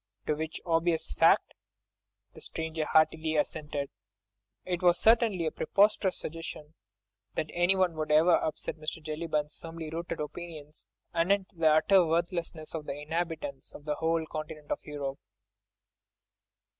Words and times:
To 0.25 0.33
which 0.33 0.59
obvious 0.65 1.13
fact 1.13 1.53
the 2.33 2.41
stranger 2.41 2.85
heartily 2.85 3.35
assented. 3.35 3.91
It 4.65 4.81
was 4.81 4.97
certainly 4.97 5.45
a 5.45 5.51
preposterous 5.51 6.17
suggestion 6.17 6.73
that 7.35 7.51
anyone 7.53 7.93
could 7.93 8.11
ever 8.11 8.31
upset 8.31 8.77
Mr. 8.77 8.99
Jellyband's 8.99 9.59
firmly 9.59 9.91
rooted 9.91 10.19
opinions 10.19 10.87
anent 11.13 11.49
the 11.55 11.67
utter 11.69 12.03
worthlessness 12.03 12.73
of 12.73 12.87
the 12.87 12.99
inhabitants 12.99 13.73
of 13.75 13.85
the 13.85 13.97
whole 13.97 14.25
continent 14.25 14.71
of 14.71 14.79
Europe. 14.85 15.19